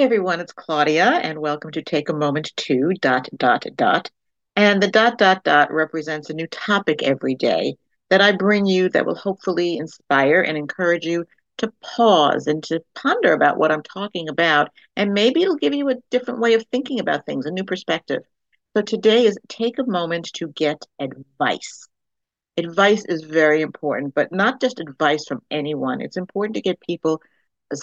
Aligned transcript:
everyone, 0.00 0.40
it's 0.40 0.54
Claudia, 0.54 1.04
and 1.04 1.38
welcome 1.38 1.70
to 1.70 1.82
Take 1.82 2.08
a 2.08 2.14
Moment 2.14 2.50
to 2.56 2.92
dot 3.00 3.28
dot 3.36 3.66
dot. 3.76 4.10
And 4.56 4.82
the 4.82 4.88
dot 4.88 5.18
dot 5.18 5.44
dot 5.44 5.70
represents 5.70 6.30
a 6.30 6.34
new 6.34 6.46
topic 6.46 7.02
every 7.02 7.34
day 7.34 7.76
that 8.08 8.22
I 8.22 8.32
bring 8.32 8.64
you 8.64 8.88
that 8.88 9.04
will 9.04 9.14
hopefully 9.14 9.76
inspire 9.76 10.40
and 10.40 10.56
encourage 10.56 11.04
you 11.04 11.26
to 11.58 11.72
pause 11.82 12.46
and 12.46 12.64
to 12.64 12.82
ponder 12.94 13.34
about 13.34 13.58
what 13.58 13.70
I'm 13.70 13.82
talking 13.82 14.30
about. 14.30 14.70
And 14.96 15.12
maybe 15.12 15.42
it'll 15.42 15.56
give 15.56 15.74
you 15.74 15.90
a 15.90 15.96
different 16.10 16.40
way 16.40 16.54
of 16.54 16.64
thinking 16.72 16.98
about 16.98 17.26
things, 17.26 17.44
a 17.44 17.50
new 17.50 17.64
perspective. 17.64 18.22
So 18.74 18.82
today 18.82 19.26
is 19.26 19.38
take 19.48 19.78
a 19.78 19.84
moment 19.84 20.30
to 20.34 20.48
get 20.48 20.82
advice. 20.98 21.86
Advice 22.56 23.04
is 23.04 23.22
very 23.22 23.60
important, 23.60 24.14
but 24.14 24.32
not 24.32 24.60
just 24.60 24.80
advice 24.80 25.26
from 25.28 25.42
anyone. 25.50 26.00
It's 26.00 26.16
important 26.16 26.54
to 26.54 26.62
get 26.62 26.80
people 26.80 27.20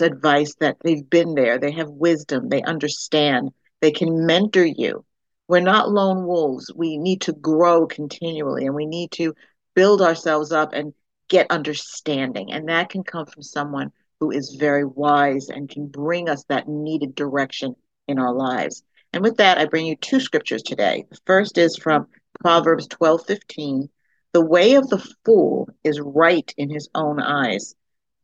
advice 0.01 0.55
that 0.59 0.77
they've 0.83 1.09
been 1.09 1.35
there, 1.35 1.57
they 1.57 1.71
have 1.71 1.89
wisdom, 1.89 2.49
they 2.49 2.61
understand, 2.61 3.51
they 3.81 3.91
can 3.91 4.25
mentor 4.25 4.65
you. 4.65 5.05
We're 5.47 5.59
not 5.61 5.89
lone 5.89 6.25
wolves. 6.25 6.71
We 6.75 6.97
need 6.97 7.21
to 7.21 7.33
grow 7.33 7.87
continually 7.87 8.65
and 8.65 8.75
we 8.75 8.85
need 8.85 9.11
to 9.13 9.33
build 9.73 10.01
ourselves 10.01 10.51
up 10.51 10.73
and 10.73 10.93
get 11.27 11.47
understanding. 11.49 12.51
And 12.51 12.69
that 12.69 12.89
can 12.89 13.03
come 13.03 13.25
from 13.25 13.43
someone 13.43 13.91
who 14.19 14.31
is 14.31 14.57
very 14.59 14.85
wise 14.85 15.49
and 15.49 15.69
can 15.69 15.87
bring 15.87 16.29
us 16.29 16.43
that 16.45 16.67
needed 16.67 17.15
direction 17.15 17.75
in 18.07 18.19
our 18.19 18.33
lives. 18.33 18.83
And 19.13 19.23
with 19.23 19.37
that, 19.37 19.57
I 19.57 19.65
bring 19.65 19.85
you 19.85 19.95
two 19.95 20.19
scriptures 20.19 20.61
today. 20.61 21.05
The 21.09 21.17
first 21.25 21.57
is 21.57 21.77
from 21.77 22.07
Proverbs 22.41 22.87
12 22.87 23.25
15. 23.25 23.89
The 24.33 24.45
way 24.45 24.75
of 24.75 24.87
the 24.89 25.03
fool 25.25 25.69
is 25.83 25.99
right 25.99 26.53
in 26.57 26.69
his 26.69 26.89
own 26.93 27.19
eyes, 27.19 27.73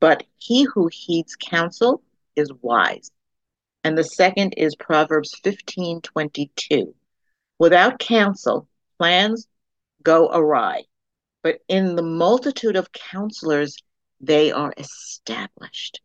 but 0.06 0.22
he 0.38 0.68
who 0.72 0.88
heeds 0.94 1.36
counsel 1.36 2.04
is 2.36 2.54
wise. 2.62 3.10
And 3.84 3.98
the 3.98 4.04
second 4.04 4.54
is 4.56 4.76
Proverbs 4.76 5.34
15 5.44 6.02
22. 6.02 6.94
Without 7.58 7.98
counsel, 7.98 8.68
plans 9.00 9.48
go 10.04 10.30
awry, 10.32 10.84
but 11.42 11.58
in 11.68 11.96
the 11.96 12.04
multitude 12.04 12.76
of 12.76 12.92
counselors, 12.92 13.78
they 14.22 14.52
are 14.52 14.76
established. 14.78 16.02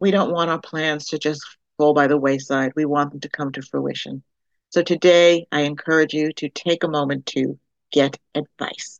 We 0.00 0.10
don't 0.10 0.32
want 0.32 0.50
our 0.50 0.60
plans 0.60 1.06
to 1.10 1.18
just 1.20 1.40
fall 1.78 1.94
by 1.94 2.08
the 2.08 2.18
wayside. 2.18 2.72
We 2.74 2.84
want 2.84 3.12
them 3.12 3.20
to 3.20 3.28
come 3.28 3.52
to 3.52 3.62
fruition. 3.62 4.24
So 4.70 4.82
today, 4.82 5.46
I 5.52 5.60
encourage 5.60 6.14
you 6.14 6.32
to 6.32 6.48
take 6.48 6.82
a 6.82 6.88
moment 6.88 7.26
to 7.26 7.60
get 7.92 8.18
advice. 8.34 8.98